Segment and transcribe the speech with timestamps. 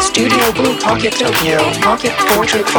[0.00, 2.70] Studio Blue Pocket Tokyo Pocket Portrait 5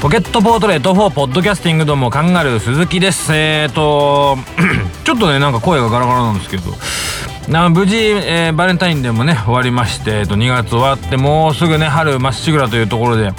[0.00, 3.32] ポケットポートレート4ポッドキャスティングどうもカンガルー鈴木です。
[3.32, 4.36] えーと
[5.04, 6.72] ちょっとねなんか声がガラガラなんですけど。
[7.48, 13.32] な無事、えーバレンタインデーもね終わりまして、えー、と2月終わってもうすぐね春まっしぐらというところで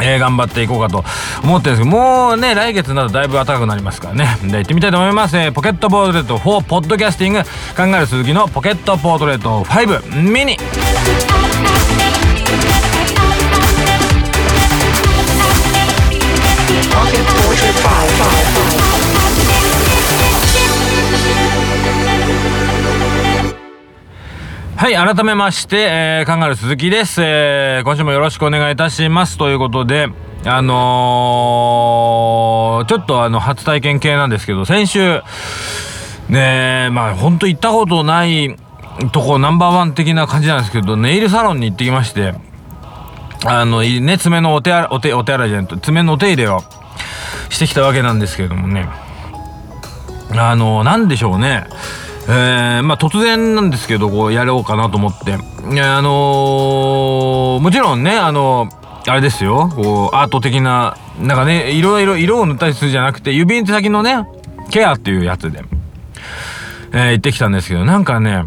[0.00, 1.04] えー頑張っていこうかと
[1.42, 4.36] 思ってるんですけどもうね来月になるとだいぶ暖かくなりますからね。
[4.42, 7.42] で行ってみたいと思います、えーポケットポートレート4ポッドキャスティング。
[7.76, 10.56] 考える鈴木のポケットポートレート5ミニ。
[16.90, 17.74] Pocket Portrait
[18.78, 18.83] 5
[24.76, 27.22] はい、改めまして、えー、カンガルー鈴木です。
[27.22, 29.38] えー、今週もよろしくお願いいたします。
[29.38, 30.08] ということで、
[30.44, 35.22] あのー、ちょっとあの、初体験系なんですけど、先週、
[36.28, 38.56] ね、まあ、ほんと行ったことない
[39.12, 42.34] とこナンバーワン的な感じなんですけど、ネイルサロンに行ってきまして、
[43.46, 46.64] あの、ね、爪のお手洗い、お手、お手洗いじゃないと、爪のお手入れを
[47.48, 48.88] してきたわけなんですけれどもね、
[50.32, 51.64] あの、なんでしょうね。
[52.26, 55.38] えー、まあ突然なんですけど、こうやろうかなと思って。
[55.72, 58.68] いやあのーもちろんね、あの
[59.06, 64.26] あれですよ、こう、アート的な、なんかね、いろいろ色を塗ったりするじゃなくて、指先のね、
[64.70, 65.64] ケアっていうやつで、
[66.92, 68.44] えー行ってきたんですけど、なんかね、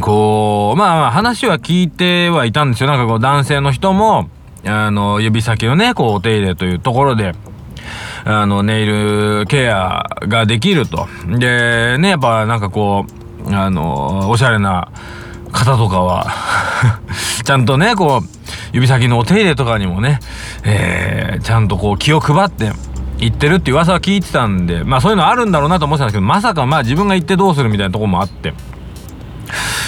[0.00, 2.88] こう、まあまあ話は聞いてはいたんですよ。
[2.88, 4.30] なんかこう男性の人も、
[4.64, 7.34] あの、指先のね、こうお手入れというところで、
[8.24, 11.08] あの、ネイルケアができると。
[11.26, 13.06] で、ね、やっぱなんかこ
[13.46, 14.88] う、あの、おしゃれな
[15.50, 16.26] 方とかは、
[17.44, 18.28] ちゃんとね、こう、
[18.72, 20.20] 指先のお手入れとかにもね、
[20.64, 22.72] えーちゃんとこう気を配って、
[23.18, 28.54] 行ってるって噂は聞いてたんで、まあそういうのあるんだろうなと思ってたんですけど、まさかまあ自分が行ってどうするみたいなとこもあって。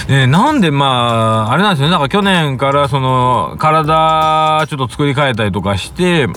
[0.07, 1.91] えーなんでまあ、あれなんですよね。
[1.91, 6.27] なんか去年からその、体ちょっと作り変えたりとかして、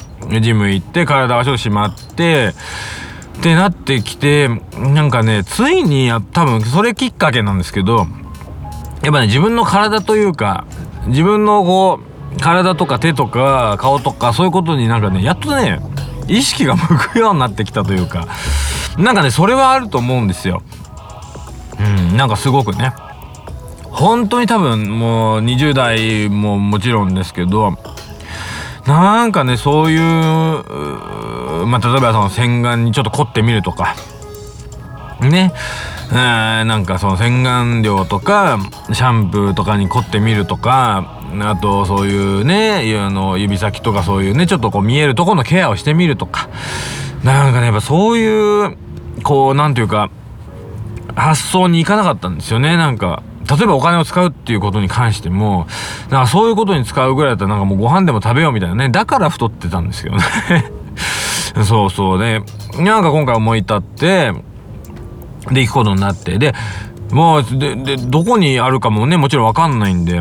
[0.40, 2.54] ジム行って体がちょっと締まって、
[3.38, 4.48] ってなってきて、
[4.78, 8.06] なんかね、ついにや、多分それきっかけなんですけど、
[9.02, 10.64] やっぱね、自分の体というか、
[11.06, 12.00] 自分のこ
[12.36, 15.80] う、体とか手とか顔とかそういうことになんかね、やっとね、
[16.26, 18.26] 意識が向くようになってきたというか、
[18.96, 20.62] なんかね、それはあると思うんですよ。
[21.78, 22.92] うん、なんかすごくね。
[23.90, 27.76] 本当に多分もう20代ももちろんですけど
[28.86, 30.00] なんかねそういう
[31.66, 33.96] まあ例えばその洗顔にちょっと凝ってみるとか
[35.20, 35.52] ね。
[36.10, 36.14] え
[36.64, 38.58] なんかその洗顔料とか
[38.94, 46.48] シャンプーとかに凝ってみるとかあとそういうねあの指先とかそういうねちょっとこう見えるところのケアをしてみるとか。
[47.24, 48.76] なんかねやっぱそういう
[49.22, 50.10] こうなんていうか
[51.16, 53.22] 発想に行かなかったんですよねなんか。
[53.48, 55.66] 例えばお金を使うっていうことに関しても
[56.10, 60.22] なんかそういうことに使うぐらいだったらなんかもうご飯でも食べようみたいなねだから太ってたんですけどね。
[61.64, 62.18] そうそう。
[62.18, 62.42] で
[62.78, 64.32] なんか今回思い立って
[65.50, 66.38] で行くことになって。
[66.38, 66.54] で
[67.10, 70.20] もうででどこにあるかもねもちろんわかんないんで。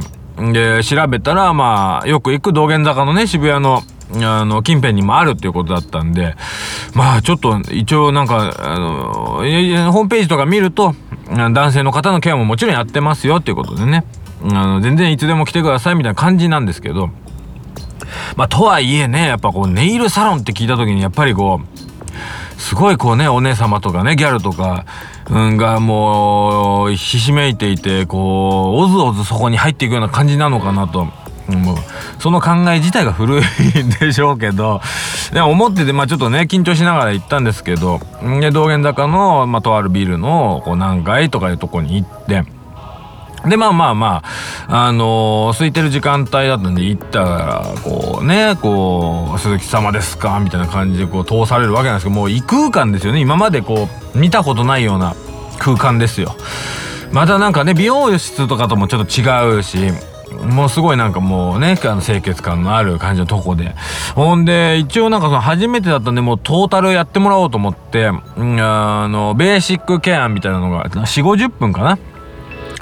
[0.54, 3.82] で調べたらまあよく行く道玄坂のね渋谷の
[4.24, 6.36] あの近辺にもあるっていうことだったんで。
[6.94, 10.96] まあちょっと一応なんかあのホームページとか見ると
[11.30, 14.06] 男性の方のケアももちろんやってますよっていうことでね
[14.44, 17.10] あの全然いつでも来てくださいみたいな感じなんですけど
[18.36, 24.86] まあとはいえねやっぱこうネイルサロンって聞いた時にやっぱりこうすごいこうねお姉様とかねギャルとか、
[25.30, 31.08] うん、がもうひしめいていてこうおずおずそこに入っていくような感じなのかなと。
[31.48, 31.78] もう
[32.20, 33.40] その考え自体が古い
[33.84, 34.82] んでしょうけど
[35.34, 38.00] で思っててまあちょっとね緊張しながら行ったんですけど
[38.40, 42.44] で道玄坂の、まあ、とあるビルのこう何階とかいうとこに行って。
[43.46, 44.24] で、まあまあま
[44.68, 50.40] あ、あのー空いてる時間帯だったんで行ったら、こうね、こう、鈴木様ですか？
[50.44, 53.20] みたいな感じでこう通されるわけなんですけど、もう異空間ですよね。
[53.22, 55.14] 今までこう、見たことないような
[55.60, 56.36] 空間ですよ。
[57.14, 59.94] またなんかね、美容室とかともちょっと違うし、
[60.46, 63.76] もうすごいなんかもうね、あの清潔感のある感じのとこで。
[64.16, 68.14] ほんで、一応なんかその初めてだったんで、もうトータルやってもらおうと思って、あ
[69.08, 71.98] の、ベーシックケアみたいなのが、4、50分かな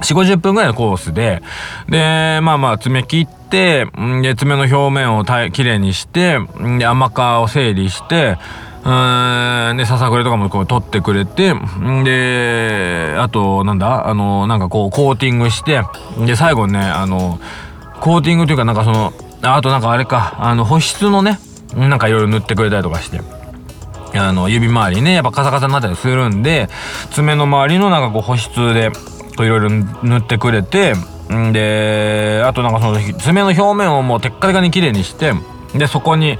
[0.02, 1.42] ？4、50分ぐらいのコースで、
[1.90, 3.86] で、まあまあ爪切って、
[4.22, 6.40] で、爪の表面をきれいにして、
[6.78, 8.38] で、甘皮を整理して、
[8.86, 11.56] で、ささくれとかもこう取ってくれて、
[12.04, 15.82] で、あと、なんだあの、なんかこう、コーティングして、
[16.26, 17.40] で、最後ね、あの、
[18.00, 19.12] コーティングというかなんかその、
[19.42, 21.40] あとなんかあれか、あの、保湿のね、
[21.76, 23.22] なんかいろいろ塗ってくれたりとかして。
[24.14, 26.70] あの、指周りね、やっぱカサカサになったりするんで、
[27.12, 28.92] 爪の周りのなんかこう保湿で、
[29.40, 30.94] いろいろ塗ってくれて、
[31.34, 35.34] んで、あとなんかその爪の表面をもうテッカテカに綺麗にして、
[35.78, 36.38] で、そこに、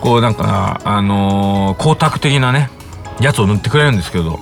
[0.00, 2.70] こうなんか、あのー、光沢的なね、
[3.20, 4.38] やつを塗ってくれるんですけど、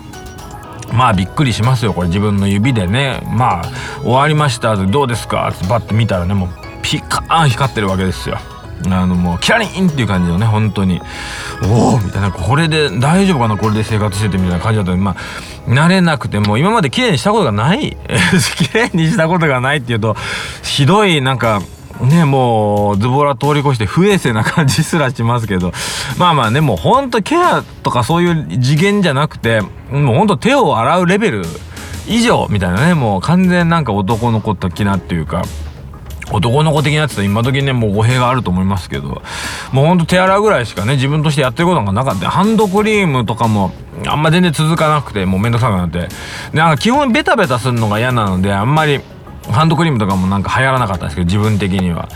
[0.92, 3.20] まあびっくりしますよこれ自分の指でね。
[3.32, 3.64] まあ
[4.02, 5.48] 終わりましたどうですか？
[5.48, 6.48] ってバッて見たらねもう
[6.82, 8.38] ピカーン光ってるわけですよ。
[8.86, 11.00] あのもうキラリンっていう感じのね本当に。
[11.64, 12.30] おおみたいな。
[12.30, 13.56] これで大丈夫かな？
[13.56, 15.16] これで生活しててみたいな感じだったまあ
[15.70, 17.96] 慣れなくても今まで綺麗にしたことがない。
[18.58, 20.16] 綺麗にしたことがないっていうと
[20.62, 21.60] ひどいなんか
[22.00, 25.72] ねもうズボラ通り越して不衛生な感じすらしますけど。
[26.18, 29.60] まあまあねもうほんとケアとかそういう次元じゃなくて
[29.90, 31.46] もうほんと手を洗うレベル
[32.06, 35.42] 以上みたいなねもう完全なんか男の子的なっていうか
[36.32, 39.22] 男の子的なやつと今時ねもう語弊があると思いますけど。
[39.72, 42.30] もうほんと手洗うぐらいしかね自分としてやってることがなかった。
[42.30, 43.72] ハンドクリームとかも
[44.06, 46.08] あんま全然続かなくてもうめんどくさくなって。
[46.52, 49.00] なんか基本ベタベタするのが嫌なのであんまり
[49.50, 52.08] ハンドクリームとかもなんか流行らなかったんですけど自分的には。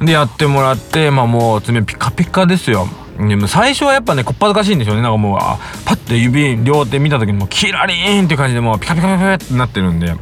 [0.00, 2.86] でやってもらってまあもう爪ピカピカですよ。
[3.18, 5.02] でも最初はやっぱねこっぱずかしいんですよね。
[5.02, 5.38] なんかもう
[5.86, 10.14] パッて指両手見た時にもうキラリーンって感じでもうピカピカピカってなってるんで。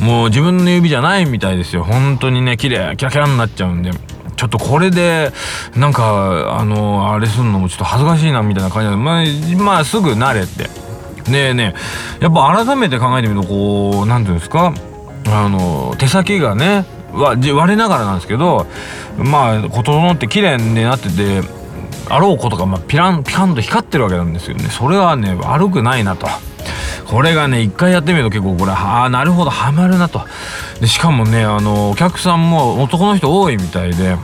[0.00, 1.82] もう自分の指じゃないみたいですよ。
[1.82, 3.90] 本当にね綺麗キラキラになっちゃうんで。
[4.36, 5.32] ちょっとこれで
[5.74, 9.24] なんかあのあれすんのもちょっと恥ずかしいなみたいな感じでまあ、
[9.56, 10.68] まあ、すぐ慣れて。
[11.30, 11.74] ねえね
[12.20, 12.24] え。
[12.24, 14.74] やっぱ改めて考えてみるとこう何ていうんですか？
[15.28, 18.66] あの手先がね割れながらなんですけど
[19.16, 21.42] まあ整って綺麗になってて
[22.08, 24.64] あろうことが、まあ、ピランピカンと光ってるわけなんですよね。
[24.64, 26.28] それはね悪くないなと。
[27.08, 30.20] これがね一回やってみると結構これああなるほどハマるなと。
[30.80, 34.16] でしかもねあのお客さんも男の人多いみたいで。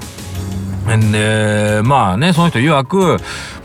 [1.12, 3.18] でまあねその人曰くもう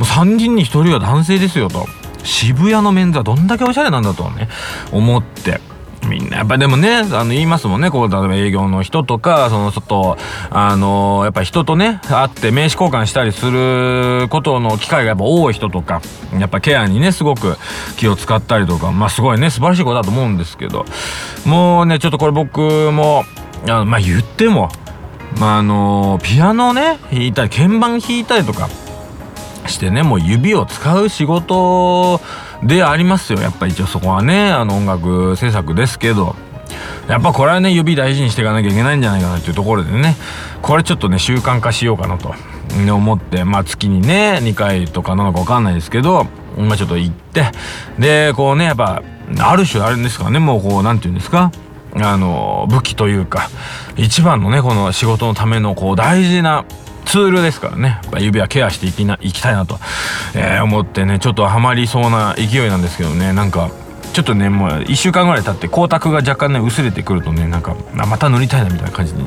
[0.03, 1.85] 3人に1人は男性ですよと。
[2.23, 4.49] 渋谷のメンズはどんだけおしゃれなんだとね
[4.91, 5.61] 思って。
[6.07, 6.37] みんな。
[6.37, 7.91] やっぱでもねあの言いますもんね。
[7.91, 10.17] こう例えば営業の人とかその外
[10.49, 16.01] あのやっぱ人とね会って名刺交換したりすることの機会がやっぱ多い人とか
[16.39, 17.57] やっぱケアにねすごく
[17.97, 20.85] 気を使ったりとかまあすごいね素晴らしいことだと思うんですけど
[21.45, 22.59] もうねちょっとこれ僕
[22.91, 23.23] も
[23.65, 24.69] あのまあ言っても
[25.39, 28.69] まああのピアノね弾いたり鍵盤弾いたりとか
[29.67, 32.21] してねもう指を使う仕事を
[32.63, 33.39] でありますよ。
[33.39, 36.35] やっぱ一応そこはねあの音楽制作ですけど。
[37.07, 40.15] やっぱこれはね指大事にしていかなきゃいけないんじゃないかなっていうところでね。
[40.61, 42.33] これちょっとね習慣化しようかなと。
[42.93, 43.45] 思って。
[43.45, 46.27] まあ月にね2回とかなのか分かんないですけど。
[46.57, 47.51] まあちょっと行って。
[47.97, 49.01] でこうねやっぱ
[49.39, 50.39] ある種あれですかね。
[50.39, 51.51] もうこう何て言うんですか。
[51.95, 53.49] あの武器というか。
[53.95, 56.65] 一番のねこの仕事のためのこう大事な
[57.07, 58.01] ツールですからね。
[58.19, 59.79] 指はケアしていきないきたいなと、
[60.35, 63.33] えー、思ってねちょっとハマりそうな勢いなんですけどね。
[63.33, 63.71] なんか
[64.13, 69.25] ちょっとねもう1週間ぐらい経って光沢が若干ね薄れてくるとねなんかまた塗りたいなみたいな感じに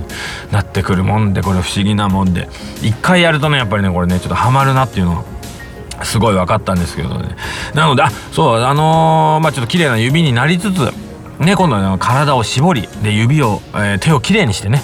[0.50, 2.48] なってくるもんでこれ不思議なもんで。
[2.82, 7.36] 一回やるとねやっぱりねこれねちょっとハマるなっていうのはすごい分かったんですけどね。
[7.74, 10.92] なのであそうあのー、まあちょっと綺麗な指になりつつ
[11.40, 14.82] ね、今度は体を絞りで指を、えー、手をきれいにしてね。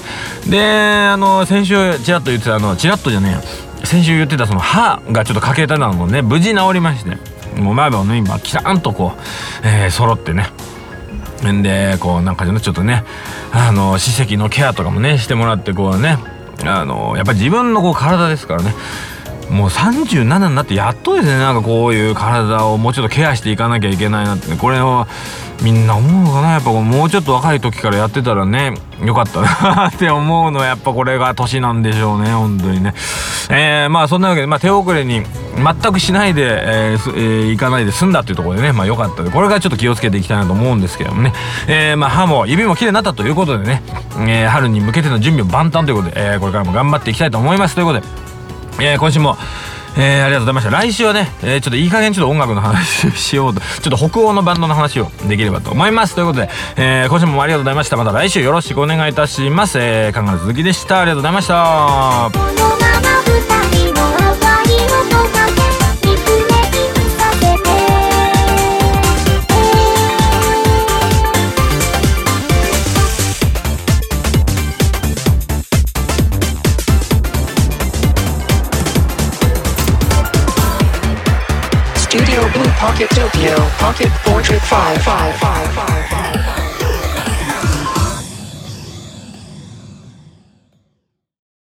[0.49, 3.39] であの先週ちらっと言ってたあのちらっとじゃね
[3.83, 7.37] え先週言ってたその歯がちょっと欠けたのもね無事治りまして。
[7.61, 10.51] もう前歯の今キランとこう、えー、揃ってね。
[11.51, 13.05] んでこうなんかちょっとね
[13.53, 16.19] あの歯石のケアとかもねしてもらってこうね。
[16.65, 18.75] あのやっぱり自分のこう体ですからね。
[19.51, 25.07] もう37になってやっとですねなんかこういう体をもうちょっとケアしていかなきゃいけないなって、ね、これを
[25.63, 26.51] みんな思うのかな？
[26.51, 32.93] やっぱもうちょっと若い時からやってたらねよかったなって思うのはやっぱこれが年なんでしょうね本当にね。
[33.49, 35.23] えー、まあそんなわけで、まあ、手遅れに
[35.57, 41.33] 全くしないで、えーえー、行かないで済んだっていうところでねまあ良かったでこれからちょっと気をつけていきたいなと思うんですけどもね、
[41.69, 43.83] えー、まあ歯も指も綺麗になったということでね、
[44.19, 47.77] えー、春に向けての準備を万端ということで、えー、これからも頑張っていきたいと思います。
[47.77, 48.07] ということで
[48.81, 49.37] えー、今週も、
[49.97, 50.71] えー、ありがとうございました。
[50.71, 56.15] 来週はね、えー、ちょっといい加減ちょっと音楽の話しようと、 ちょっと北欧のバンドの話をできればと思います。
[56.15, 57.97] ということで、えー、今週もありがとうございました。
[57.97, 59.79] また来週よろしくお願いいたします。
[59.81, 61.01] えー、考え続きでした。
[61.01, 62.86] ありがとうございました。
[82.79, 86.16] Pocket Tokyo Pocket Portrait 555.